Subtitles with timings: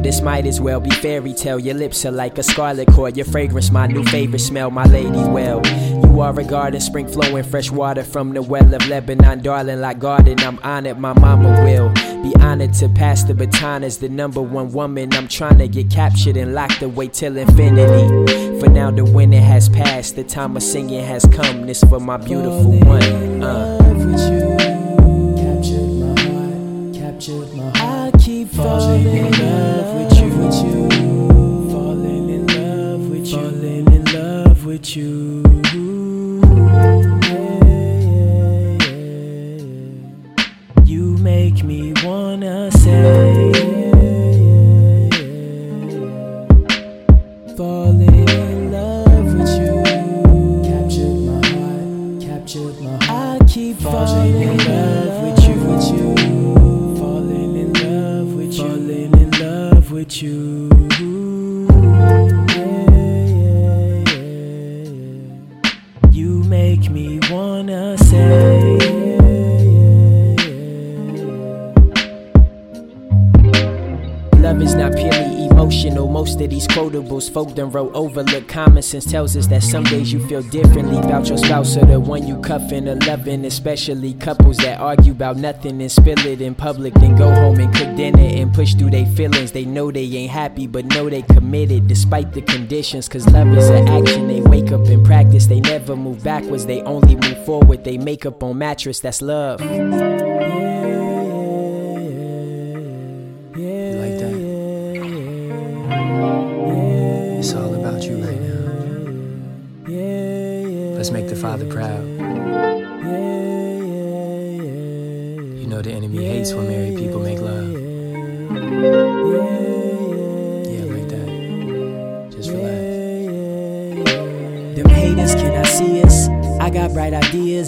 [0.00, 1.58] this might as well be fairy tale.
[1.58, 5.24] Your lips are like a scarlet cord, your fragrance, my new favorite smell, my lady
[5.30, 5.64] well.
[5.66, 9.98] You are a garden, spring flowing, fresh water from the well of Lebanon, darling, like
[9.98, 10.38] garden.
[10.40, 14.72] I'm honored, my mama will be honored to pass the baton as the number one
[14.72, 15.12] woman.
[15.14, 18.60] I'm trying to get captured and locked away till infinity.
[18.60, 21.66] For now, the winter has passed, the time of singing has come.
[21.66, 23.42] This for my beautiful one.
[23.42, 23.78] Uh.
[25.36, 28.14] Captured my heart, captured my heart.
[28.14, 31.70] I keep falling in love with you, with you.
[31.70, 35.47] Falling in love with you, falling in love with you.
[76.48, 78.48] These quotables folk done wrote overlook.
[78.48, 82.00] Common sense tells us that some days you feel differently about your spouse or the
[82.00, 83.44] one you cuffing or loving.
[83.44, 87.74] Especially couples that argue about nothing and spill it in public, then go home and
[87.74, 89.52] cook dinner and push through their feelings.
[89.52, 93.08] They know they ain't happy, but know they committed despite the conditions.
[93.08, 94.28] Cause love is an action.
[94.28, 95.46] They wake up and practice.
[95.46, 96.66] They never move backwards.
[96.66, 97.84] They only move forward.
[97.84, 99.00] They make up on mattress.
[99.00, 99.60] That's love.
[99.60, 100.87] You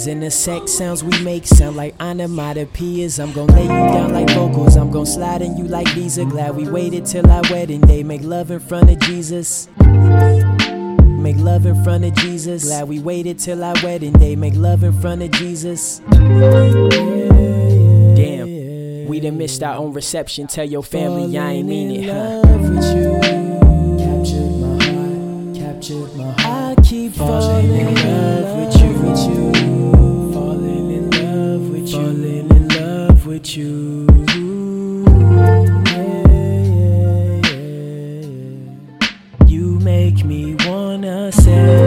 [0.06, 3.18] and the sex sounds we make sound like onomatopoeias.
[3.22, 4.76] I'm gonna lay you down like vocals.
[4.76, 6.24] I'm gonna slide in you like Visa.
[6.24, 8.02] Glad we waited till our wedding day.
[8.02, 9.68] Make love in front of Jesus.
[9.78, 12.64] Make love in front of Jesus.
[12.64, 14.36] Glad we waited till our wedding day.
[14.36, 16.00] Make love in front of Jesus.
[16.08, 16.26] Damn,
[19.06, 20.46] we done missed our own reception.
[20.46, 22.40] Tell your family I ain't mean it, huh?
[22.44, 23.20] Love with you.
[23.98, 26.78] Captured my heart, captured my heart.
[26.78, 28.69] I keep falling in love with you,
[29.02, 29.52] with you.
[30.32, 34.06] Falling in love with you, falling in love with you.
[35.86, 39.46] Yeah, yeah, yeah.
[39.46, 41.79] You make me wanna say.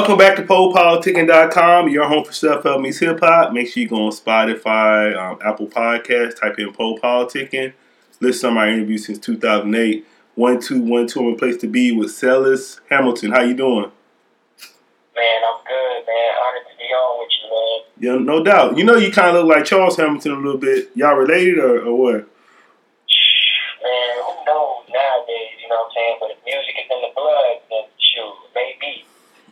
[0.00, 3.52] Welcome back to PoePoliticking.com, your home for stuff help meets hip hop.
[3.52, 7.74] Make sure you go on Spotify, um, Apple Podcasts, type in Poe Politicking.
[8.18, 10.06] Listen to my interview since 2008.
[10.36, 11.20] One two one two.
[11.20, 13.32] I'm a place to be with Celis Hamilton.
[13.32, 13.92] How you doing?
[15.14, 16.34] Man, I'm good, man.
[16.46, 18.20] Honored to be on with you, man.
[18.20, 18.78] Yeah, no doubt.
[18.78, 20.92] You know, you kind of look like Charles Hamilton a little bit.
[20.94, 22.29] Y'all related or, or what?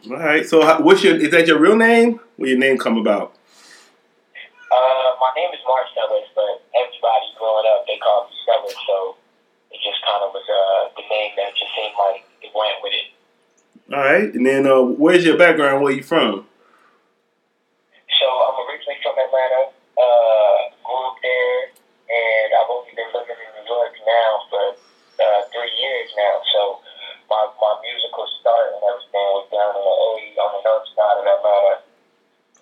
[0.08, 0.48] All right.
[0.48, 1.16] So, how, what's your?
[1.20, 2.20] Is that your real name?
[2.36, 3.36] Where your name come about?
[4.72, 9.16] Uh, my name is Marcellus, but everybody growing up they call me Sellers, so
[9.68, 12.96] it just kind of was uh, the name that just seemed like it went with
[12.96, 13.08] it.
[13.92, 14.32] All right.
[14.32, 15.84] And then, uh, where's your background?
[15.84, 16.48] Where you from?
[18.16, 20.58] So I'm originally from Atlanta, uh,
[20.88, 21.68] grew up there,
[22.08, 24.64] and I've only been living in New York now for
[25.20, 26.40] uh, three years now.
[26.56, 26.60] So
[27.38, 30.10] my, my musical start and everything was down in the A
[30.42, 31.74] on the north side of Atlanta.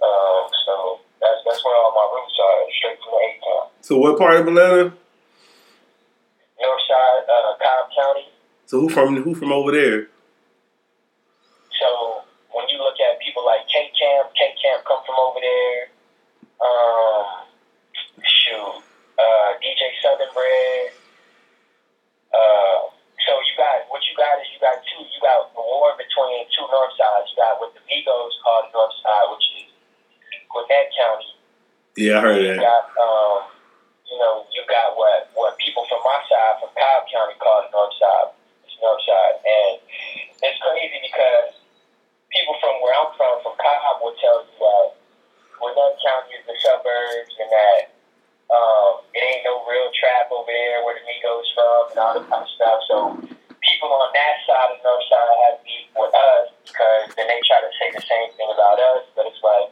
[0.05, 3.65] Um, so that's that's where all my roots are, straight from the A town.
[3.81, 4.93] So, what part of Atlanta?
[6.61, 8.29] North side, uh, Cobb County.
[8.69, 10.13] So, who from who from over there?
[11.81, 15.89] So when you look at people like K Camp, K Camp come from over there.
[16.57, 17.49] Um,
[18.25, 18.81] shoot,
[19.17, 20.93] uh, DJ Southern Bread.
[22.33, 22.96] Uh, so you got
[23.97, 25.01] what you got is you got two.
[25.09, 27.33] You got the war between two north sides.
[27.33, 29.73] You got what the Migos call the north side, which is
[30.53, 31.33] Gwinnett County.
[31.97, 32.61] Yeah, I heard You that.
[32.61, 33.49] got um,
[34.05, 37.73] you know, you got what what people from my side, from Cobb County, call the
[37.73, 38.37] north side.
[38.69, 39.73] It's north side, and
[40.45, 41.57] it's crazy because
[42.29, 44.87] people from where I'm from, from Cobb, will tell you that
[45.57, 47.81] Gwinnett County is the suburbs, and that
[48.53, 52.29] um, it ain't no real trap over there where the Migos from and all that
[52.29, 52.81] kind of stuff.
[52.93, 52.97] So
[53.77, 57.41] people on that side of the north side have beef with us because then they
[57.45, 59.69] try to say the same thing about us, but it's like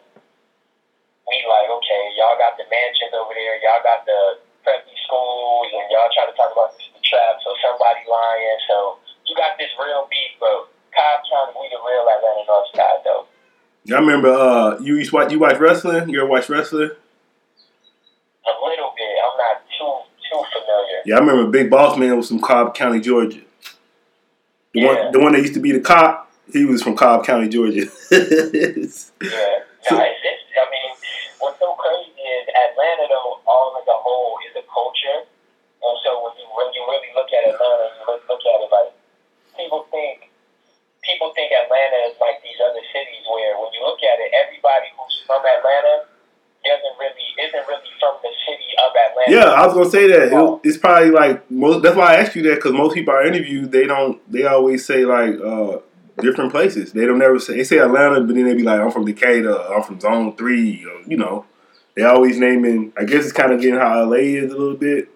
[1.25, 5.89] we like, okay, y'all got the mansions over there, y'all got the preppy schools, and
[5.89, 8.61] y'all try to talk about this the trap, so somebody lying.
[8.69, 13.01] So you got this real beef, but Cobb County, we the real Atlanta North Side,
[13.09, 13.25] though.
[13.89, 16.13] I remember uh, you used watch you watch wrestling.
[16.13, 16.93] You ever watch wrestling?
[16.93, 19.15] A little bit.
[19.25, 19.93] I'm not too
[20.29, 21.01] too familiar.
[21.09, 23.44] Yeah, I remember Big Boss Man was from Cobb County, Georgia.
[24.75, 24.87] The Yeah.
[24.91, 27.87] one, the one that used to be the cop, he was from Cobb County, Georgia.
[28.11, 29.63] Yeah.
[29.91, 30.91] No, it's, it's, I mean,
[31.45, 35.29] what's so crazy is Atlanta, though, all as a whole is a culture.
[35.85, 38.71] And so when you when you really look at Atlanta, you look, look at it
[38.73, 38.93] like
[39.61, 40.33] people think
[41.05, 44.89] people think Atlanta is like these other cities where when you look at it, everybody
[44.97, 46.09] who's from Atlanta
[46.65, 49.14] doesn't really isn't really from the city of Atlanta.
[49.29, 50.33] Yeah, I was gonna say that.
[50.33, 51.83] It, it's probably like most.
[51.83, 54.21] That's why I asked you that because most people I interview, they don't.
[54.31, 55.79] They always say like uh,
[56.21, 56.93] different places.
[56.93, 59.57] They don't never say they say Atlanta, but then they be like, I'm from Decatur,
[59.57, 61.47] I'm from Zone Three, or you know.
[61.95, 62.93] They always naming.
[62.99, 65.09] I guess it's kind of getting how LA is a little bit.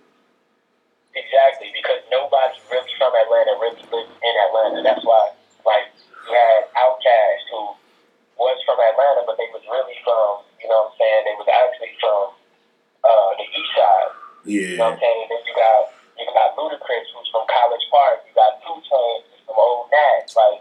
[1.10, 4.86] Exactly, because nobody really from Atlanta really lives in Atlanta.
[4.86, 5.34] That's why,
[5.66, 7.74] like, you had Outkast who
[8.38, 11.50] was from Atlanta, but they was really from, you know what I'm saying, they was
[11.50, 12.37] actually from
[13.08, 14.12] uh, the east side.
[14.44, 15.20] You know what I'm saying?
[15.24, 15.80] And then you got
[16.20, 18.24] you got Ludacris who's from College Park.
[18.28, 20.36] You got Two Chainz who's from Old Nats.
[20.36, 20.60] Like,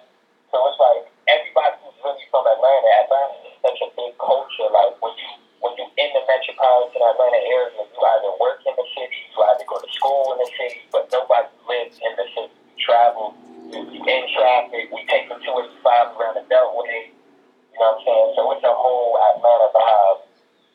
[0.52, 2.90] so it's like everybody who's really from Atlanta.
[3.04, 4.70] Atlanta is such a big culture.
[4.72, 5.30] Like when you
[5.60, 9.66] when you in the metropolitan Atlanta area, you either work in the city, you either
[9.68, 12.54] go to school in the city, but nobody lives in the city.
[12.54, 13.36] You travel,
[13.72, 14.92] you you in traffic.
[14.92, 17.12] We take the 285 around the Beltway.
[17.12, 18.30] You know what I'm saying?
[18.36, 20.27] So it's a whole Atlanta vibe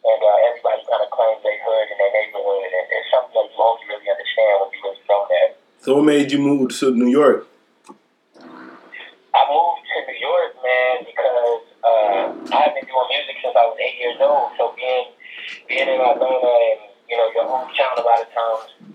[0.03, 3.47] and uh, everybody kind of claims their hood and their neighborhood, and it's something that
[3.51, 5.51] you only really understand when you really from there.
[5.83, 7.47] So what made you move to New York?
[9.33, 13.79] I moved to New York, man, because uh, I've been doing music since I was
[13.81, 14.53] eight years old.
[14.59, 15.11] So being
[15.67, 18.93] being in Atlanta and you know your hometown, a lot of times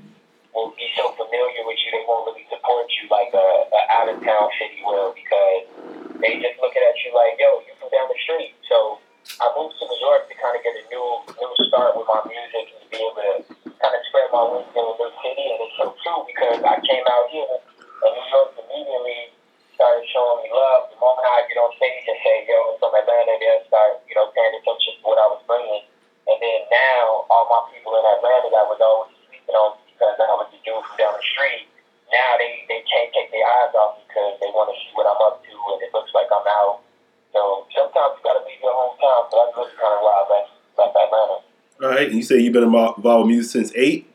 [0.58, 4.10] will be so familiar with you, they won't really support you like a, a out
[4.10, 5.70] of town city will because
[6.18, 8.58] they just looking at you like, yo, you from down the street.
[8.66, 8.98] So
[9.36, 12.24] I moved to New York to kind of get a new new start with my
[12.24, 13.34] music and to be able to
[13.76, 15.46] kind of spread my wings in a new city.
[15.52, 19.36] And it's so true because I came out here and New York immediately
[19.76, 20.90] started showing me love.
[20.90, 24.16] The moment I get on stage and say, yo, I'm from Atlanta, they'll start, you
[24.16, 25.86] know, paying attention to what I was bringing.
[26.26, 30.34] And then now, all my people in Atlanta that was always sleeping on because I
[30.34, 31.68] was the dude from down the street,
[32.10, 35.20] now they, they can't take their eyes off because they want to see what I'm
[35.20, 36.87] up to and it looks like I'm out.
[37.34, 39.28] So sometimes you got to leave your hometown.
[39.30, 41.38] So that's really kind of why I left, left Atlanta.
[41.78, 44.10] All right, and you say you've been involved with music since eight.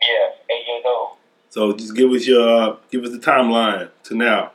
[0.00, 1.18] Yeah, eight years old.
[1.50, 4.52] So just give us your uh, give us the timeline to now.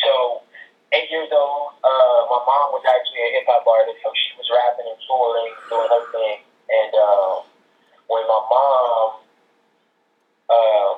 [0.00, 0.40] So,
[0.94, 4.48] eight years old, uh, my mom was actually a hip hop artist, so she was
[4.48, 6.38] rapping and touring, doing her thing.
[6.70, 7.50] And um,
[8.06, 9.26] when my mom,
[10.48, 10.90] uh,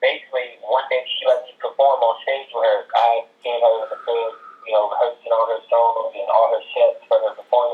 [0.00, 3.74] basically, one day she let me perform on stage with her, I had seen her
[3.84, 7.36] in the field, you know, rehearsing all her songs and all her sets for her
[7.36, 7.70] performance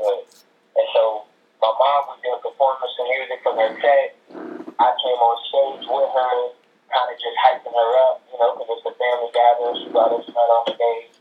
[0.00, 0.24] childhood.
[0.76, 1.24] And so
[1.60, 4.08] my mom was doing performance and music from her set.
[4.80, 6.34] I came on stage with her,
[6.88, 9.76] kind of just hyping her up, you know, because it's a family gathering.
[9.76, 11.12] She brought us out on stage.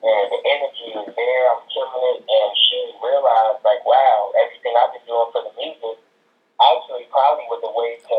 [0.00, 1.42] And the energy is there.
[1.52, 2.18] I'm killing it.
[2.24, 5.96] And she realized, like, wow, everything I've been doing for the music
[6.56, 8.18] actually probably was a way to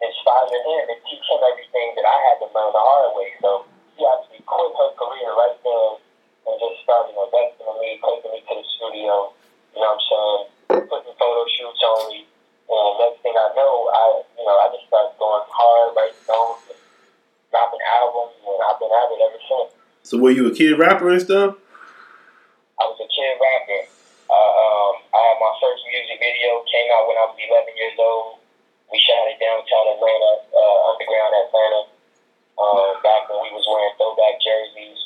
[0.00, 3.28] inspire him and teach him everything that I had to learn the hard way.
[3.44, 3.68] So
[3.98, 6.00] she actually quit her career right then
[6.46, 9.14] and just started investing in me, taking me to the studio,
[9.76, 10.42] you know what I'm saying,
[10.88, 12.26] putting photo shoots on me.
[12.70, 14.04] And next thing I know, I
[14.38, 16.78] you know, I just started going hard, writing songs, and
[17.50, 19.70] dropping albums, and I've been at it ever since.
[20.06, 21.60] So were you a kid rapper and stuff?
[22.80, 23.84] I was a kid rapper.
[24.32, 27.98] Uh, um, I had my first music video came out when I was 11 years
[28.00, 28.40] old.
[28.88, 31.82] We shot it downtown Atlanta, uh, underground Atlanta.
[32.56, 35.00] Um, back when we was wearing throwback jerseys,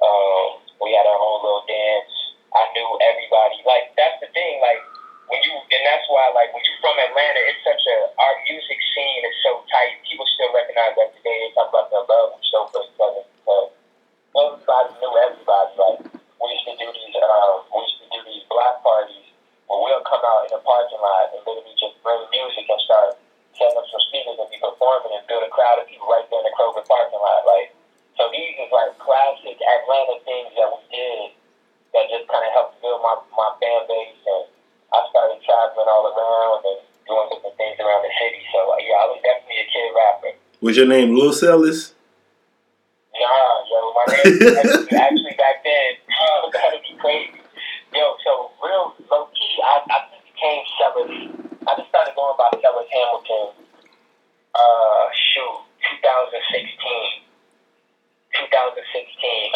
[0.00, 2.12] um, we had our own little dance.
[2.52, 3.60] I knew everybody.
[3.68, 4.60] Like that's the thing.
[4.60, 4.80] Like
[5.28, 8.78] when you, and that's why, like when you're from Atlanta, it's such a our music
[8.92, 9.96] scene is so tight.
[10.04, 11.36] People still recognize that today.
[11.48, 13.25] They talk about the love we show for each other
[14.36, 15.72] everybody knew everybody.
[15.80, 15.98] Like
[16.36, 19.26] we used to do these, um, we used to do these block parties
[19.66, 23.16] where we'll come out in the parking lot and literally just bring music and start
[23.56, 26.40] setting up some speakers and be performing and build a crowd of people right there
[26.44, 27.48] in the Kroger parking lot.
[27.48, 27.72] Like,
[28.20, 31.32] so these is like classic Atlanta things that we did
[31.96, 34.20] that just kind of helped build my, my fan base.
[34.28, 34.44] And
[34.92, 38.44] I started traveling all around and doing different things around the city.
[38.52, 40.32] So, yeah, I was definitely a kid rapper.
[40.60, 41.95] Was your name Lil Celis?
[44.06, 45.90] Nah, yo, my name actually, back then,
[46.52, 47.40] that'd be crazy.
[47.94, 51.14] Yo, so real low key, I, I just became Sellers.
[51.66, 53.66] I just started going by Sellers Hamilton.
[54.54, 55.58] Uh, shoot,
[56.02, 57.24] 2016.
[58.36, 58.78] 2016.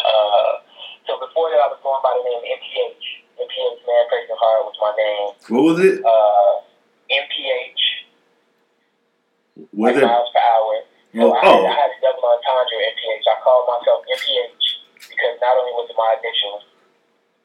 [0.01, 0.61] Uh,
[1.07, 3.05] so before that, I was going by the name MPH.
[3.41, 5.29] MPH Man Praising Hard was my name.
[5.53, 6.01] What was it?
[6.05, 6.53] Uh,
[7.09, 7.81] MPH,
[9.73, 10.05] Was like it?
[10.05, 10.73] miles per hour.
[11.11, 11.90] So Oh, I, had, I had
[12.71, 13.27] entendre MPH.
[13.27, 14.63] I called myself MPH
[15.11, 16.63] because not only was it my initials,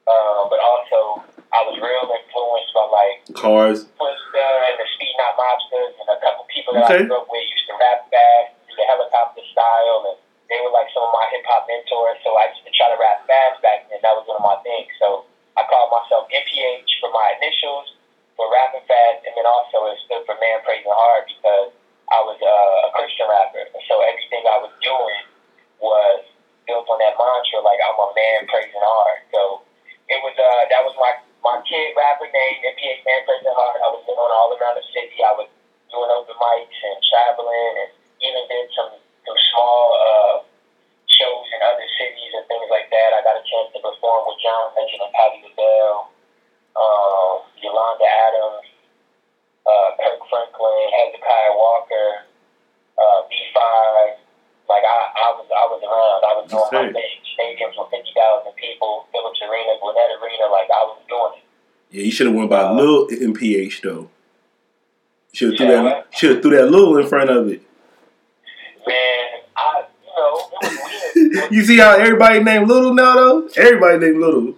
[0.06, 3.86] uh, but also I was real influenced by like Cars.
[3.98, 7.02] Twista and the Speedknot Mobstaz and a couple people that Okay.
[7.02, 10.70] I grew up with used to rap fast, do the helicopter style, and they were
[10.70, 12.22] like some of my hip hop mentors.
[12.22, 13.98] So I used to try to rap fast back then.
[14.02, 14.90] That was one of my things.
[15.02, 15.26] So
[15.58, 17.98] I called myself MPH for my initials
[18.38, 21.72] for rapping fast, and then also it stood for Man Praising Hard because
[22.12, 23.66] I was uh, a Christian rapper.
[23.90, 25.22] So everything I was doing
[25.82, 26.22] was
[26.66, 29.22] built on that mantra, like I'm a man praising hard.
[29.30, 29.62] So
[30.10, 33.78] it was uh that was my my kid rapper name, MPH Man Praising Hard.
[33.82, 35.18] I was going all around the city.
[35.22, 35.46] I was
[35.90, 37.90] doing open mics and traveling and
[38.22, 38.92] even did some
[39.26, 40.34] some small uh
[41.06, 43.14] shows in other cities and things like that.
[43.14, 46.00] I got a chance to perform with John Legend and Patti LaBelle,
[46.76, 48.65] um, Yolanda Adams,
[49.66, 52.08] uh, Kirk Franklin, Hezekiah Walker,
[52.98, 54.22] uh, B5.
[54.66, 56.20] Like I, I was, I was around.
[56.26, 57.16] I was doing my thing.
[57.38, 60.50] Stadiums with fifty thousand people, Phillips Arena, Gwinnett Arena.
[60.50, 61.44] Like I was doing it.
[61.94, 64.10] Yeah, you should have went by Lil MPH though.
[65.32, 65.84] Should have threw Yeah, that.
[65.84, 66.14] what?
[66.16, 67.62] Should have threw that Lil in front of it.
[68.86, 69.24] Man,
[69.56, 71.52] I, you know, it was weird.
[71.52, 73.48] You see how everybody named Little now though?
[73.56, 74.54] Everybody named Little.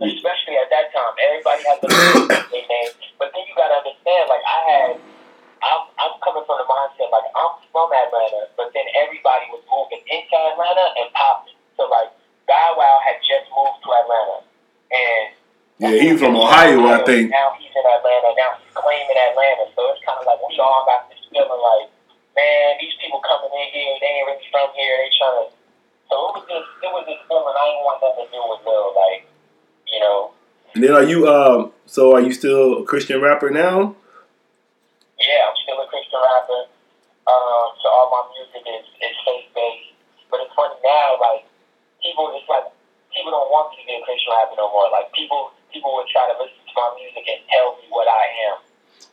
[0.00, 1.14] especially at that time.
[1.18, 2.95] Everybody had a their name, but then you
[3.56, 4.28] gotta understand.
[4.28, 4.90] Like I had,
[5.64, 10.04] I'm, I'm coming from the mindset like I'm from Atlanta, but then everybody was moving
[10.06, 11.56] into Atlanta and popping.
[11.80, 12.12] So like
[12.46, 14.38] Bow Wow had just moved to Atlanta,
[14.92, 15.26] and
[15.82, 17.32] Yeah, he's from Ohio, I think.
[17.32, 18.30] Now he's in Atlanta.
[18.36, 19.66] Now he's claiming Atlanta.
[19.74, 21.90] So it's kind of like we all got this feeling like,
[22.36, 24.94] man, these people coming in here, they ain't really from here.
[25.00, 25.44] They trying to.
[26.06, 28.62] So it was this, it was this feeling I didn't want nothing to do with
[28.62, 29.26] Lil, like,
[29.90, 30.30] you know.
[30.76, 31.72] And then are you um?
[31.86, 33.96] So are you still a Christian rapper now?
[35.16, 36.68] Yeah, I'm still a Christian rapper.
[37.24, 39.96] Um, so all my music is, is faith based.
[40.28, 41.48] But it's funny now, like
[42.04, 42.68] people, it's like
[43.08, 44.92] people don't want me to be a Christian rapper no more.
[44.92, 48.24] Like people, people would try to listen to my music and tell me what I
[48.52, 48.56] am.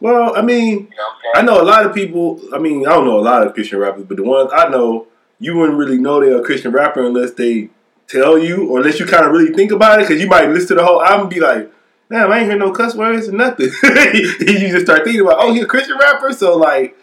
[0.04, 2.44] Well, I mean, You know I know a lot of people.
[2.52, 5.08] I mean, I don't know a lot of Christian rappers, but the ones I know,
[5.40, 7.72] you wouldn't really know they're a Christian rapper unless they
[8.08, 10.08] tell you, or unless you kind of really think about it.
[10.08, 11.72] Because you might listen to the whole album and be like,
[12.10, 15.54] "Damn, I ain't hear no cuss words or nothing." you just start thinking about, "Oh,
[15.54, 16.98] he's a Christian rapper," so like,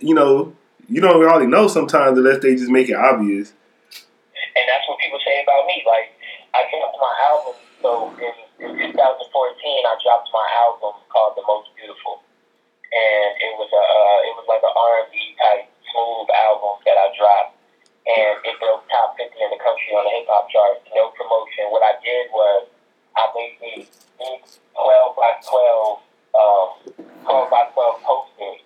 [0.00, 0.54] you know,
[0.88, 3.52] you don't really know sometimes unless they just make it obvious.
[4.56, 5.82] And that's what people say about me.
[5.86, 6.14] Like
[6.54, 7.54] I dropped my album.
[7.82, 12.22] So in, in 2014, I dropped my album called The Most Beautiful,
[12.92, 17.06] and it was a uh, it was like an R&B type smooth album that I
[17.16, 17.55] dropped,
[18.06, 20.86] and it broke top 50 in the country on the hip hop charts.
[20.94, 21.74] No promotion.
[21.74, 22.70] What I did was
[23.18, 25.98] I made these 12 by 12,
[26.38, 26.68] um,
[27.26, 28.62] 12 by 12 posters.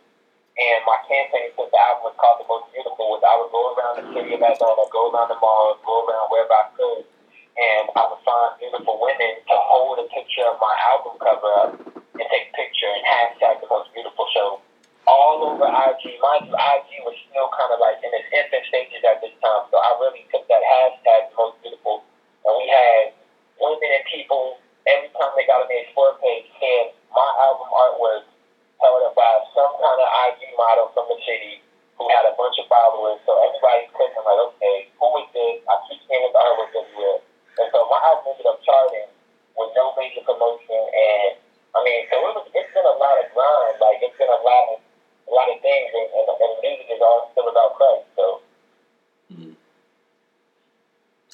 [0.60, 3.72] And my campaign for the album was called The Most Beautiful was I would go
[3.72, 7.08] around the city of Atlanta, go around the mall, go around wherever I could,
[7.56, 11.70] and I would find beautiful women to hold a picture of my album cover up
[11.96, 14.60] and take a picture and hashtag The Most Beautiful Show
[15.10, 16.02] all over IG.
[16.22, 19.66] Mind you, IG was still kind of like in its infant stages at this time.
[19.74, 22.06] So I really took that hashtag most beautiful,
[22.46, 23.10] and we had
[23.58, 28.24] women and people every time they got on the explore page saying my album artwork
[28.78, 31.60] held up by some kind of IG model from the city
[32.00, 33.20] who had a bunch of followers.
[33.28, 35.60] So everybody's clicking like, okay, who is this?
[35.68, 36.36] I keep seeing this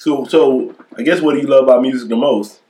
[0.07, 2.61] So, so I guess what do you love about music the most?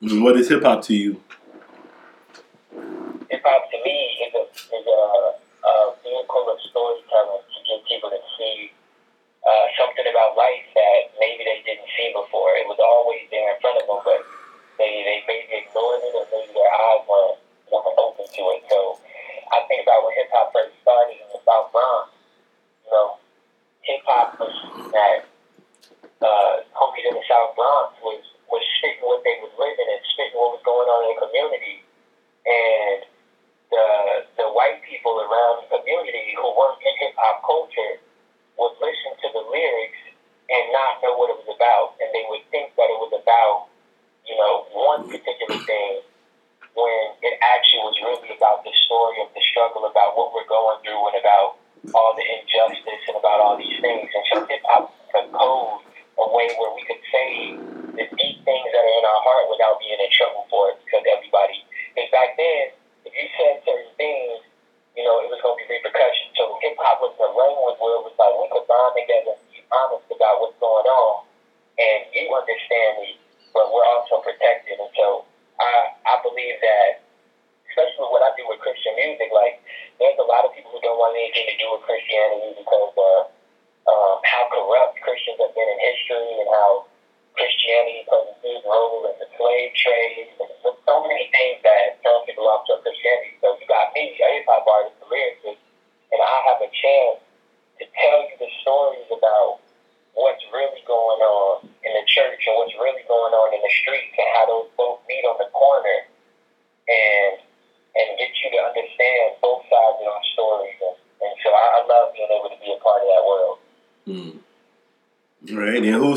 [0.00, 1.20] What is hip hop to you?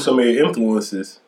[0.01, 1.19] some of your influences?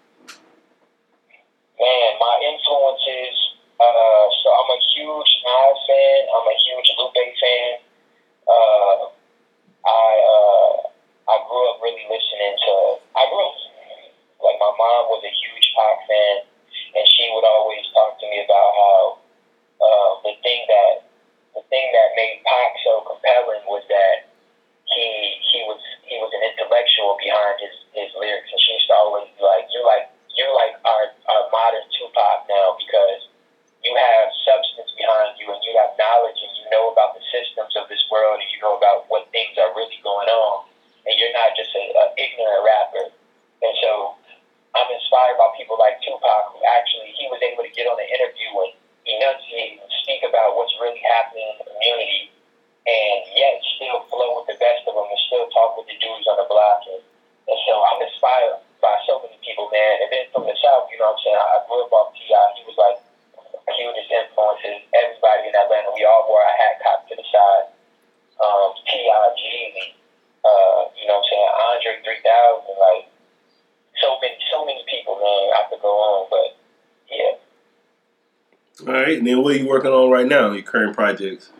[80.38, 80.54] On?
[80.54, 81.52] Your current projects?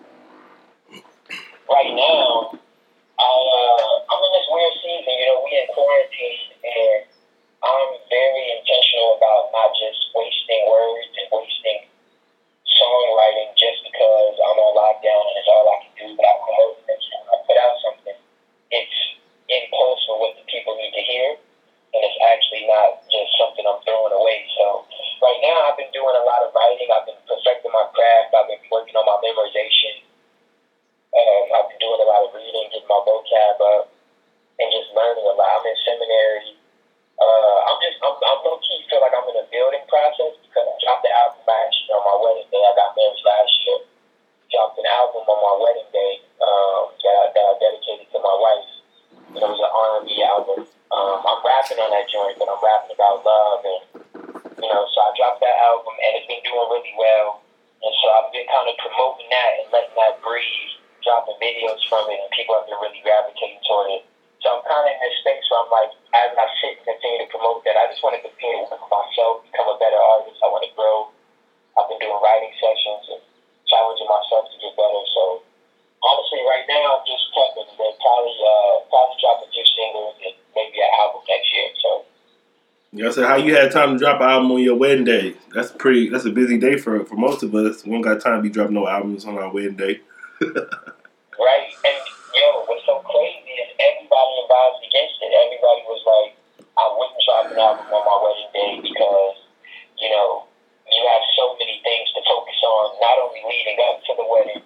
[0.90, 5.14] Right now, I uh, I'm in this weird season.
[5.14, 7.02] You know, we in quarantine, and
[7.64, 11.88] I'm very intentional about not just wasting words and wasting
[12.84, 16.08] songwriting just because I'm on lockdown and it's all I can do.
[16.18, 18.18] But I promote next time I put out something,
[18.74, 18.98] it's
[19.48, 23.82] impulse for what the people need to hear, and it's actually not just something I'm
[23.86, 24.44] throwing away.
[24.58, 24.84] So
[25.22, 26.90] right now, I've been doing a lot of writing.
[26.90, 28.34] I've been perfecting my craft.
[28.34, 30.04] I've been working on my memorization.
[31.14, 33.94] Um, I've been doing a lot of reading, getting my vocab up,
[34.58, 35.62] and just learning a lot.
[35.62, 36.58] I'm in seminary.
[37.22, 40.66] Uh, I'm just, I'm, I'm low key feel like I'm in a building process because
[40.70, 42.62] I dropped the album last year on my wedding day.
[42.62, 43.80] I got married last year.
[44.54, 46.14] Dropped an album on my wedding day
[46.46, 48.70] um, that, I, that I dedicated to my wife.
[49.34, 50.70] And it was an R&B album.
[50.94, 53.82] Um, I'm rapping on that joint, but I'm rapping about love and
[54.62, 54.86] you know.
[54.94, 57.42] So I dropped that album, and it's been doing really well.
[57.82, 62.06] And so I've been kind of promoting that and letting that breathe, dropping videos from
[62.14, 64.06] it, and people have been really gravitating toward it.
[64.44, 67.24] So I'm kind of in this space where I'm like, as I sit and continue
[67.24, 69.96] to promote that, I just want to continue to work on myself, become a better
[69.96, 70.36] artist.
[70.44, 71.16] I want to grow.
[71.80, 73.24] I've been doing writing sessions and
[73.72, 75.04] challenging myself to get better.
[75.16, 75.48] So
[76.04, 77.72] honestly, right now, I'm just prepping.
[77.72, 81.70] Then probably, uh, probably drop a few singles and maybe an album next year.
[81.80, 81.90] So
[82.92, 85.36] Yeah, so how you had time to drop an album on your wedding day?
[85.54, 86.10] That's pretty.
[86.10, 87.84] That's a busy day for for most of us.
[87.84, 90.00] We don't got time to be dropping no albums on our wedding day.
[90.42, 91.68] right?
[91.82, 92.00] And
[92.38, 95.34] yo, what's so crazy is everybody advised against it.
[95.34, 96.32] Everybody was like,
[96.78, 99.36] I wouldn't drop an album on my wedding day because,
[99.98, 100.46] you know,
[100.86, 104.62] you have so many things to focus on, not only leading up to the wedding,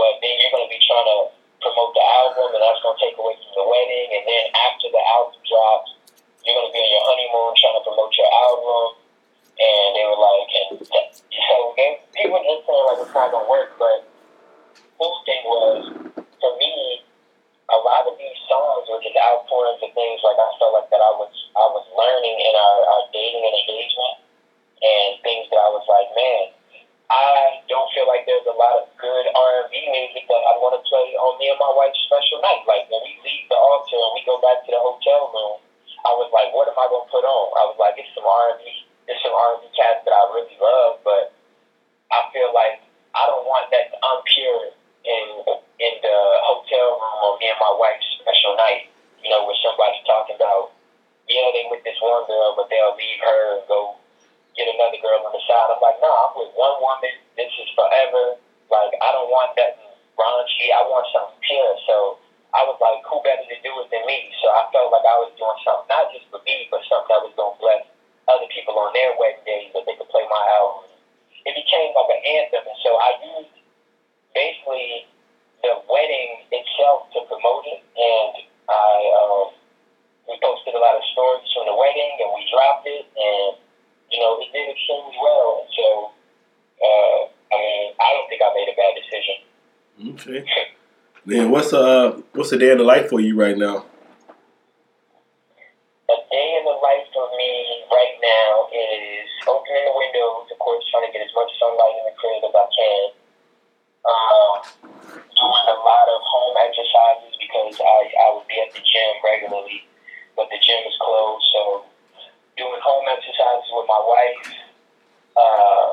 [0.00, 1.18] but then you're going to be trying to
[1.60, 4.08] promote the album, and that's going to take away from the wedding.
[4.16, 5.99] And then after the album drops,
[6.44, 8.86] you're to be on your honeymoon trying to promote your album.
[9.60, 13.76] And they were like, and so they, people just saying like it's not to work,
[13.76, 14.08] but
[14.96, 15.80] cool thing was,
[16.16, 17.04] for me,
[17.70, 20.98] a lot of these songs were just outpourings of things like I felt like that
[20.98, 24.16] I was I was learning in our, our dating and engagement
[24.82, 26.44] and things that I was like, man,
[27.10, 30.54] I don't feel like there's a lot of good R and B music that I
[30.58, 32.66] want to play on me and my wife's special night.
[32.66, 35.58] Like when we leave the altar and we go back to the hotel room,
[36.04, 37.44] I was like, what am I gonna put on?
[37.56, 38.66] I was like, it's some R and B,
[39.08, 41.32] it's some R and B cats that I really love, but
[42.10, 42.82] I feel like
[43.14, 45.26] I don't want that unpure in
[45.80, 48.92] in the hotel room on me and my wife's special night.
[49.24, 50.72] You know, where somebody's talking about,
[51.28, 54.00] yeah, they with this one girl, but they'll leave her and go
[54.56, 55.68] get another girl on the side.
[55.68, 57.12] I'm like, no, I'm with one woman.
[57.36, 58.40] This is forever.
[58.72, 59.76] Like, I don't want that
[60.16, 60.72] raunchy.
[60.72, 61.74] I want something pure.
[61.84, 61.96] So
[62.50, 64.34] I was like, who better to do it than me?
[64.42, 67.22] So I felt like I was doing something not just for me, but something that
[67.22, 67.86] was gonna bless
[68.26, 70.90] other people on their wedding days that they could play my album.
[71.46, 73.54] It became like an anthem, and so I used
[74.34, 75.06] basically
[75.62, 78.34] the wedding itself to promote it, and
[78.66, 79.46] I um,
[80.26, 83.50] we posted a lot of stories from the wedding, and we dropped it, and
[84.10, 85.64] you know it did extremely well.
[85.64, 85.86] And so,
[86.82, 89.38] uh, I mean, I don't think I made a bad decision.
[90.18, 90.42] Okay.
[91.26, 93.84] Then what's uh what's a day in the life for you right now?
[96.08, 100.80] A day in the life for me right now is opening the windows, of course,
[100.88, 103.04] trying to get as much sunlight in the crib as I can.
[104.00, 104.56] Um,
[105.12, 109.84] doing a lot of home exercises because I, I would be at the gym regularly,
[110.34, 111.44] but the gym is closed.
[111.52, 111.84] So
[112.56, 114.44] doing home exercises with my wife.
[115.36, 115.88] Uh,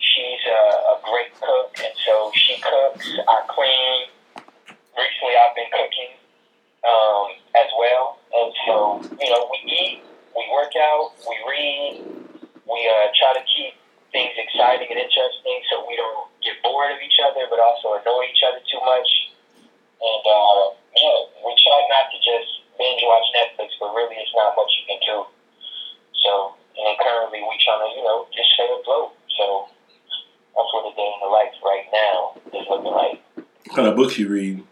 [0.00, 0.60] she's a,
[0.92, 3.06] a great cook, and so she cooks.
[3.28, 4.08] I clean.
[4.96, 6.12] Recently, I've been cooking
[6.84, 8.74] um, as well, and so
[9.20, 9.60] you know we
[10.70, 11.92] work out, we read,
[12.68, 13.74] we uh, try to keep
[14.12, 18.28] things exciting and interesting so we don't get bored of each other, but also annoy
[18.30, 19.08] each other too much.
[19.98, 20.62] And uh,
[20.94, 24.84] yeah, we try not to just binge watch Netflix, but really it's not much you
[24.94, 25.16] can do.
[26.22, 29.16] So, and then currently we trying to, you know, just stay afloat.
[29.34, 29.66] So
[30.54, 32.16] that's what the day in the life right now
[32.52, 33.18] is looking like.
[34.00, 34.69] Books you read?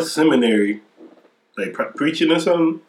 [0.00, 0.80] what seminary?
[1.56, 2.80] Like pre- preaching or something?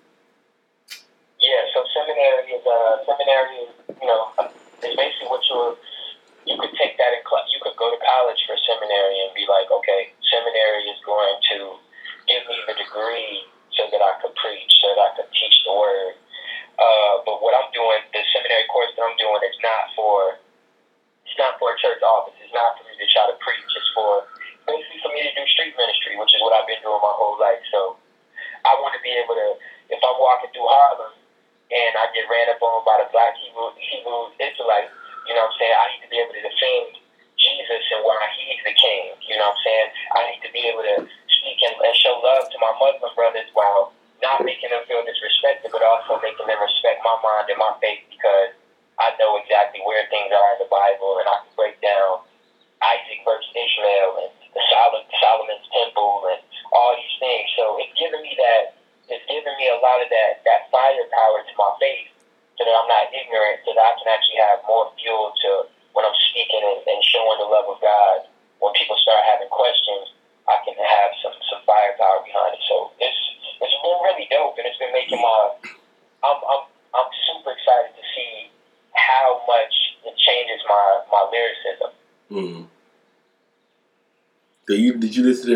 [47.32, 48.01] my, that my faith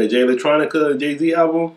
[0.04, 1.72] Jay Electronica Jay Z album.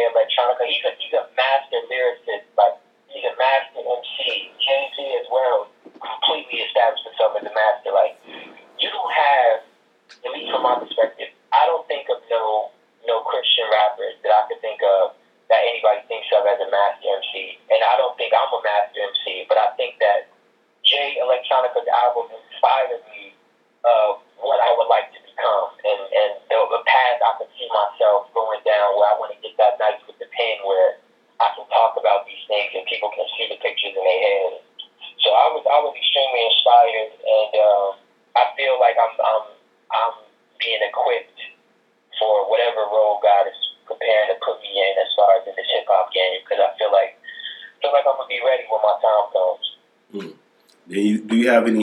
[0.00, 0.64] Jay Electronica.
[0.64, 2.39] He's a, he's a master lyricist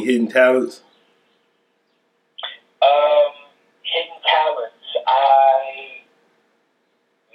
[0.08, 0.80] hidden talents?
[2.80, 3.32] Um,
[3.84, 4.88] hidden talents.
[5.04, 6.00] I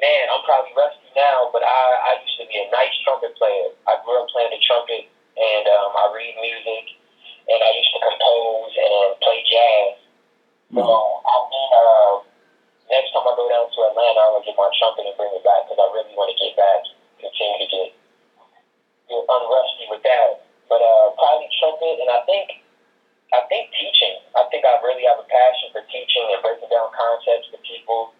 [0.00, 3.76] man, I'm probably rusty now, but I, I used to be a nice trumpet player.
[3.84, 5.04] I grew up playing the trumpet,
[5.36, 6.96] and um, I read music,
[7.46, 9.92] and I used to compose and play jazz.
[10.72, 10.80] Mm-hmm.
[10.80, 11.28] So hmm.
[11.28, 12.14] I mean, uh,
[12.88, 15.44] next time I go down to Atlanta, I'm gonna get my trumpet and bring it
[15.44, 16.80] back because I really want to get back,
[17.20, 17.88] continue to get,
[19.12, 20.48] get unrusty with that.
[20.72, 22.61] But uh, probably trumpet, and I think
[23.32, 24.20] I think teaching.
[24.36, 28.12] I think I really have a passion for teaching and breaking down concepts for people.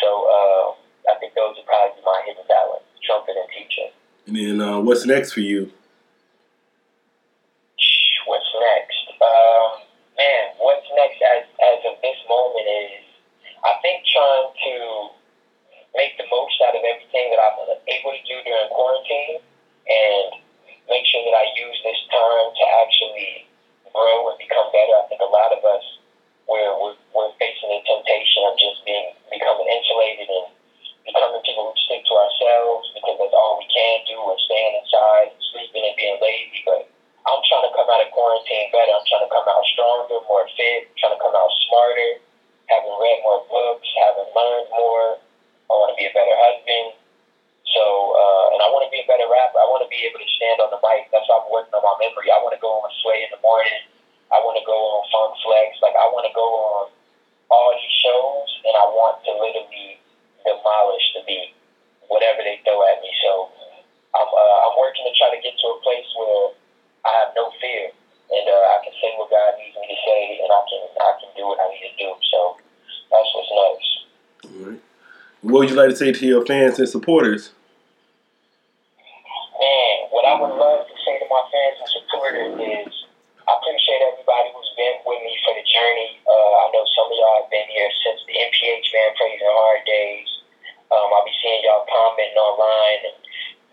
[0.00, 3.92] So uh, I think those are probably my hidden talents: trumpet and teaching.
[4.24, 5.68] And then, uh, what's next for you?
[8.24, 9.04] What's next?
[9.20, 9.84] Um,
[10.16, 13.04] man, what's next as as of this moment is,
[13.60, 14.74] I think trying to
[15.92, 19.44] make the most out of everything that I'm able to do during quarantine,
[19.84, 20.40] and
[20.88, 23.49] make sure that I use this time to actually
[23.92, 24.94] grow and become better.
[24.98, 25.84] I think a lot of us
[26.50, 30.50] we're we're, we're facing the temptation of just being becoming insulated and
[31.06, 35.30] becoming people who stick to ourselves because that's all we can do and staying inside
[35.54, 36.60] sleeping and being lazy.
[36.66, 36.90] But
[37.26, 38.90] I'm trying to come out of quarantine better.
[38.90, 42.18] I'm trying to come out stronger, more fit, I'm trying to come out smarter,
[42.66, 45.22] having read more books, having learned more.
[45.70, 46.99] I want to be a better husband.
[47.70, 47.84] So,
[48.18, 49.62] uh, and I want to be a better rapper.
[49.62, 51.06] I want to be able to stand on the mic.
[51.14, 52.26] That's why I'm working on my memory.
[52.30, 53.86] I want to go on Sway in the morning.
[54.34, 55.78] I want to go on Funk Flex.
[55.78, 56.82] Like, I want to go on
[57.50, 60.02] all these shows, and I want to literally
[60.42, 61.54] demolish the beat,
[62.10, 63.10] whatever they throw at me.
[63.22, 63.54] So,
[64.18, 66.58] I'm, uh, I'm working to try to get to a place where
[67.06, 67.94] I have no fear,
[68.34, 71.10] and uh, I can say what God needs me to say, and I can I
[71.22, 72.10] can do what I need to do.
[72.34, 72.58] So,
[73.14, 73.88] that's what's nice.
[74.46, 74.82] All right.
[75.42, 77.54] What would you like to say to your fans and supporters?
[92.60, 93.16] Online and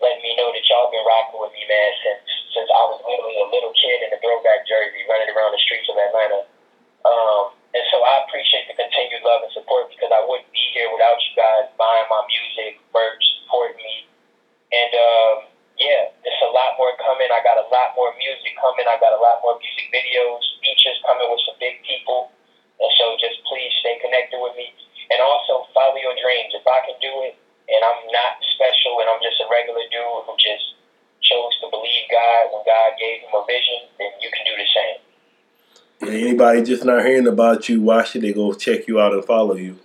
[0.00, 2.24] letting me know that y'all been rocking with me, man, since
[2.56, 5.84] since I was literally a little kid in a throwback jersey running around the streets
[5.92, 6.48] of Atlanta.
[7.04, 10.88] Um, and so I appreciate the continued love and support because I wouldn't be here
[10.88, 14.08] without you guys buying my music, merch, supporting me.
[14.72, 15.36] And um,
[15.76, 17.28] yeah, there's a lot more coming.
[17.28, 18.88] I got a lot more music coming.
[18.88, 22.32] I got a lot more music videos, features coming with some big people.
[22.80, 24.72] And so just please stay connected with me.
[25.12, 26.56] And also follow your dreams.
[26.56, 27.36] If I can do it
[27.68, 30.64] and I'm not special and I'm just a regular dude who just
[31.20, 34.68] chose to believe God when God gave him a vision, then you can do the
[34.72, 34.98] same.
[36.58, 39.54] Anybody just not hearing about you, why should they go check you out and follow
[39.54, 39.78] you?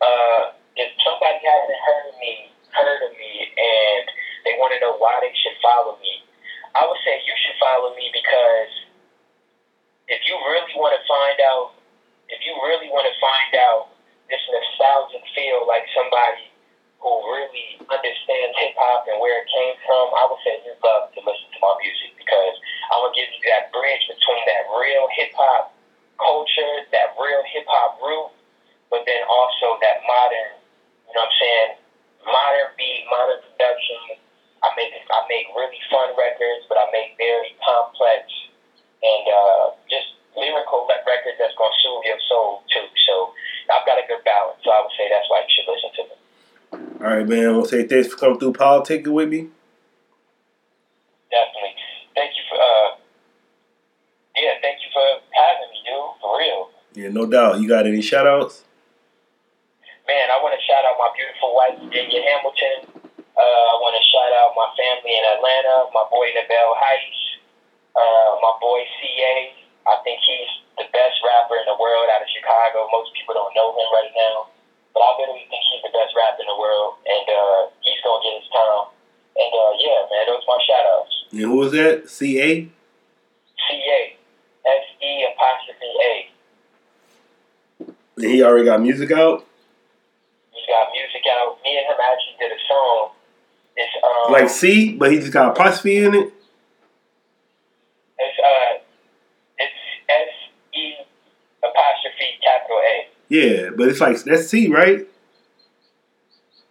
[0.00, 0.40] uh,
[0.80, 4.04] if somebody hasn't heard of me, heard of me, and
[4.48, 6.24] they want to know why they should follow me,
[6.72, 8.72] I would say you should follow me because
[10.08, 11.76] if you really want to find out,
[12.32, 13.92] if you really want to find out
[14.32, 16.48] this nostalgic feel like somebody
[17.04, 21.12] who really understands hip hop and where it came from, I would say you'd love
[21.12, 22.56] to listen to my music because
[22.88, 25.76] I'm gonna give you that bridge between that real hip hop
[26.16, 28.32] culture, that real hip hop root,
[28.90, 30.56] but then also that modern,
[31.08, 31.70] you know what I'm saying,
[32.24, 34.18] modern beat, modern production.
[34.64, 38.26] I make I make really fun records, but I make very complex
[39.02, 42.86] and uh, just lyrical records that's gonna soothe your soul too.
[43.06, 43.32] So
[43.70, 44.58] I've got a good balance.
[44.64, 46.16] So I would say that's why you should listen to me.
[47.04, 47.54] All right, man.
[47.54, 49.48] To say thanks for coming through politicking with me.
[51.30, 51.76] Definitely.
[52.18, 52.98] Thank you for uh
[54.34, 56.14] yeah, thank you for having me, dude.
[56.18, 56.62] For real.
[56.98, 57.62] Yeah, no doubt.
[57.62, 58.66] You got any shout outs?
[60.06, 63.06] Man, I want to shout out my beautiful wife, Virginia Hamilton.
[63.38, 67.22] Uh, I want to shout out my family in Atlanta, my boy Nabel Heights,
[67.94, 69.54] uh, my boy CA.
[69.86, 72.90] I think he's the best rapper in the world out of Chicago.
[72.90, 74.50] Most people don't know him right now,
[74.90, 78.22] but I literally think he's the best rapper in the world, and uh, he's gonna
[78.26, 78.90] get his time.
[79.38, 80.88] And uh, yeah, man, those my shout
[81.58, 82.08] who was that?
[82.08, 82.68] CA?
[83.68, 84.16] CA,
[84.64, 86.30] S E apostrophe A.
[88.16, 89.44] And he already got music out?
[90.52, 91.58] He's got music out.
[91.64, 93.10] Me and him actually did a song.
[93.76, 96.32] It's um Like C, but he just got apostrophe in it?
[98.18, 98.78] It's uh,
[99.58, 99.74] it's
[100.08, 100.28] S
[100.74, 100.94] E
[101.58, 103.08] apostrophe capital A.
[103.28, 105.06] Yeah, but it's like, that's C, right?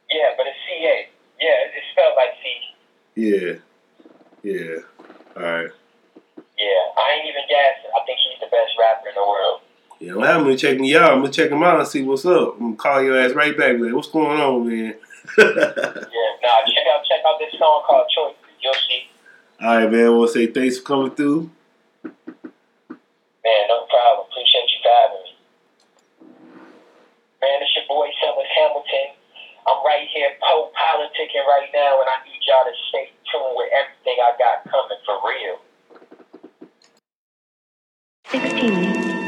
[0.10, 1.10] Yeah, but it's C A.
[1.41, 2.45] Yeah, it's spelled like C.
[3.15, 3.58] Yeah.
[4.47, 4.80] Yeah.
[5.36, 5.69] All right.
[6.58, 7.91] Yeah, I ain't even gassing.
[7.91, 9.60] I think he's the best rapper in the world.
[10.00, 11.12] Yeah, well, I'm gonna check me out.
[11.12, 12.56] I'm gonna check him out and see what's up.
[12.56, 13.96] I'm gonna call your ass right back, man.
[13.96, 14.96] What's going on, man?
[15.38, 19.12] Yeah, nah, check out check out this song called Choice You'll see.
[19.60, 20.06] All right, man.
[20.06, 21.52] I want to say thanks for coming through.
[22.04, 24.28] Man, no problem.
[24.32, 25.34] Appreciate you for having me.
[27.43, 29.20] Man, it's your boy Sellers Hamilton.
[29.68, 33.68] I'm right here Poe Politicking right now, and I need y'all to stay tuned with
[33.76, 35.60] everything I got coming for real.
[38.32, 39.26] 16.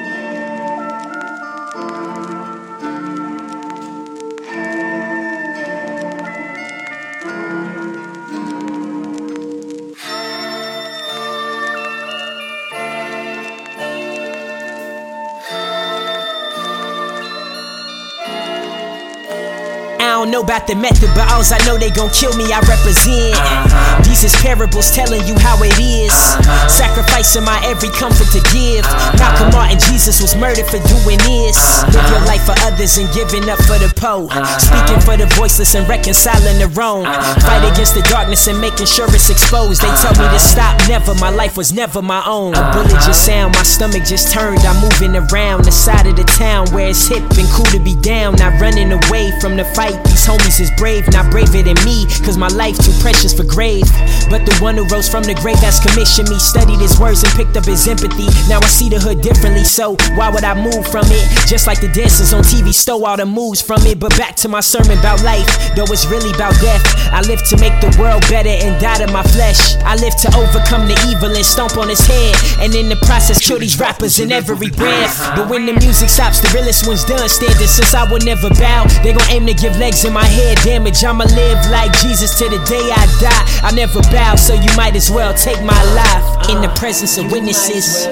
[20.39, 23.35] Know about the method, but alls I know they gon' kill me, I represent.
[23.35, 24.01] Uh-huh.
[24.03, 26.11] These is parables telling you how it is.
[26.11, 26.67] Uh-huh.
[26.67, 28.87] Sacrificing my every comfort to give.
[29.19, 31.83] Malcolm Martin, Jesus was murdered for doing this.
[31.83, 31.91] Uh-huh.
[31.91, 34.31] Live your life for others and giving up for the poor.
[34.59, 37.03] Speaking for the voiceless and reconciling the wrong.
[37.43, 39.81] Fight against the darkness and making sure it's exposed.
[39.81, 41.13] They tell me to stop, never.
[41.15, 42.55] My life was never my own.
[42.55, 44.63] A bullet just sound, my stomach just turned.
[44.63, 47.95] I'm moving around the side of the town where it's hip and cool to be
[47.95, 48.35] down.
[48.35, 49.99] Not running away from the fight.
[50.05, 52.05] These homies is brave, not braver than me.
[52.21, 53.89] Cause my life too precious for grave.
[54.29, 57.33] But the one who rose from the grave has commissioned me, studied his words and
[57.33, 58.29] picked up his empathy.
[58.45, 61.25] Now I see the hood differently, so why would I move from it?
[61.49, 63.97] Just like the dancers on TV stole all the moves from it.
[63.97, 66.85] But back to my sermon about life, though it's really about death.
[67.09, 69.75] I live to make the world better and die to my flesh.
[69.81, 72.35] I live to overcome the evil and stomp on his head.
[72.61, 75.17] And in the process, kill these rappers in every breath.
[75.33, 77.65] But when the music stops, the realest one's done standing.
[77.65, 81.03] Since I would never bow, they gon' aim to give legs in my head damage.
[81.03, 83.67] I'ma live like Jesus to the day I die.
[83.67, 86.49] I never bow, so you might as well take my life.
[86.49, 88.05] In the presence of witnesses,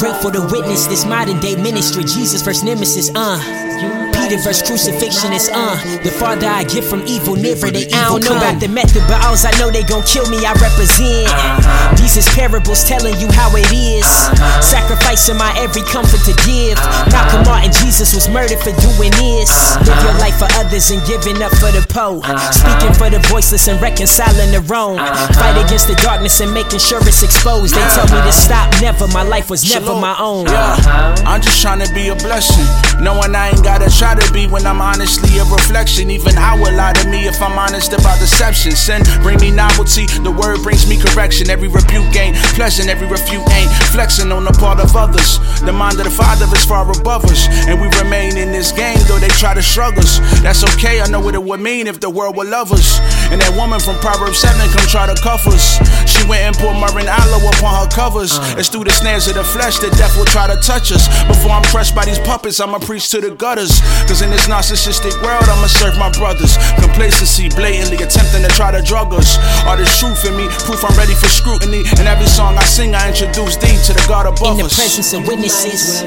[0.00, 2.04] grateful to witness this modern day ministry.
[2.04, 4.11] Jesus first nemesis, uh.
[4.22, 5.74] Peter verse crucifixion is uh
[6.06, 7.98] the farther I get from evil, nearer the evil.
[7.98, 10.46] I don't know about the method, but alls I know they gon' kill me.
[10.46, 11.26] I represent.
[11.26, 11.98] Uh-huh.
[11.98, 14.06] These is parables telling you how it is.
[14.06, 14.62] Uh-huh.
[14.62, 16.78] Sacrificing my every comfort to give.
[17.10, 19.50] Malcolm Martin, Jesus was murdered for doing this.
[19.50, 19.90] Uh-huh.
[19.90, 22.22] Live your life for others and giving up for the poor.
[22.54, 25.02] Speaking for the voiceless and reconciling the wrong.
[25.34, 27.74] Fight against the darkness and making sure it's exposed.
[27.74, 29.10] They tell me to stop, never.
[29.10, 30.46] My life was never my own.
[30.46, 32.62] Yeah, I'm just trying to be a blessing.
[33.02, 36.10] Knowing I ain't gotta try to be when I'm honestly a reflection.
[36.10, 38.72] Even I would lie to me if I'm honest about deception.
[38.72, 41.50] Sin bring me novelty, the word brings me correction.
[41.50, 45.38] Every rebuke ain't pleasant, every refute ain't flexing on the part of others.
[45.60, 48.98] The mind of the Father is far above us, and we remain in this game
[49.06, 50.18] though they try to shrug us.
[50.42, 52.98] That's okay, I know what it would mean if the world would love us.
[53.30, 55.78] And that woman from Proverbs 7 come try to cuff us.
[56.04, 58.32] She went and poured Marin aloe upon her covers.
[58.36, 58.56] Uh.
[58.58, 61.08] It's through the snares of the flesh that death will try to touch us.
[61.26, 63.80] Before I'm crushed by these puppets, I'ma preach to the gutters.
[64.08, 66.56] Cause in this narcissistic world, I'ma serve my brothers.
[66.80, 69.38] Complacency, blatantly attempting to try to drug us.
[69.64, 71.82] All this truth in me, proof I'm ready for scrutiny.
[71.98, 74.76] And every song I sing, I introduce thee to the God above in the us.
[74.76, 76.02] presence of witnesses.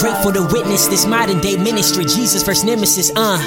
[0.00, 2.04] Grateful to witness this modern day ministry.
[2.04, 3.38] Jesus first nemesis, uh.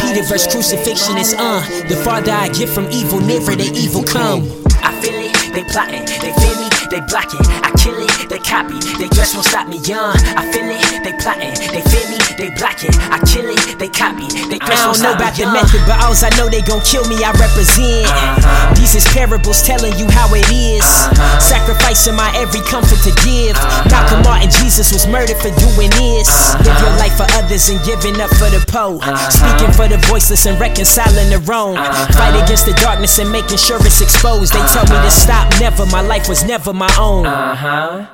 [0.00, 1.60] Peter verse crucifixion is uh.
[1.88, 4.42] The farther I get from evil, nearer the evil come.
[4.82, 7.40] I feel it, they plotting, they feel me, they blocking.
[7.62, 10.16] I kill it, they copy, they just won't stop me young.
[10.36, 12.94] I feel it, they plotting, they feel me, they blocking.
[13.10, 15.34] I kill it, they copy, they just won't stop me young.
[15.34, 17.22] I don't know about the method, but alls I know they gon' kill me.
[17.24, 18.06] I represent.
[18.06, 18.74] Uh-huh.
[18.74, 20.84] These is parables telling you how it is.
[20.84, 21.40] Uh-huh.
[21.40, 23.56] Sacrificing my every comfort to give.
[23.90, 26.28] Malcolm Martin, Jesus was murdered for doing this.
[26.28, 26.64] Uh-huh.
[26.64, 29.00] Live your life for others and giving up for the poor.
[29.30, 31.76] Speaking for the voiceless and reconciling the wrong.
[32.14, 34.52] Fight against the darkness and making sure it's exposed.
[34.52, 35.86] They tell me to stop, never.
[35.86, 37.26] My life was never my own.
[37.26, 38.13] Uh huh.